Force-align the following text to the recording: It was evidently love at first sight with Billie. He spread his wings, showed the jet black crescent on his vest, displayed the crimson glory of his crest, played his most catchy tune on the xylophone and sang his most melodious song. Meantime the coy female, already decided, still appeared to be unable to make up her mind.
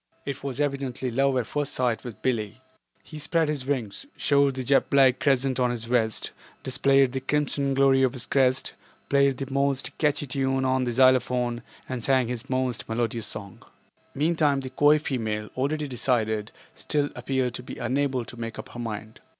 It 0.25 0.43
was 0.43 0.59
evidently 0.59 1.11
love 1.11 1.37
at 1.37 1.45
first 1.45 1.73
sight 1.75 2.03
with 2.03 2.23
Billie. 2.23 2.59
He 3.03 3.19
spread 3.19 3.49
his 3.49 3.67
wings, 3.67 4.07
showed 4.17 4.55
the 4.55 4.63
jet 4.63 4.89
black 4.89 5.19
crescent 5.19 5.59
on 5.59 5.69
his 5.69 5.85
vest, 5.85 6.31
displayed 6.63 7.11
the 7.11 7.19
crimson 7.21 7.75
glory 7.75 8.01
of 8.01 8.13
his 8.13 8.25
crest, 8.25 8.73
played 9.09 9.39
his 9.39 9.51
most 9.51 9.95
catchy 9.99 10.25
tune 10.25 10.65
on 10.65 10.85
the 10.85 10.91
xylophone 10.91 11.61
and 11.87 12.03
sang 12.03 12.29
his 12.29 12.49
most 12.49 12.89
melodious 12.89 13.27
song. 13.27 13.61
Meantime 14.15 14.61
the 14.61 14.71
coy 14.71 14.97
female, 14.97 15.51
already 15.55 15.87
decided, 15.87 16.51
still 16.73 17.11
appeared 17.15 17.53
to 17.53 17.61
be 17.61 17.77
unable 17.77 18.25
to 18.25 18.35
make 18.39 18.57
up 18.57 18.69
her 18.69 18.79
mind. 18.79 19.19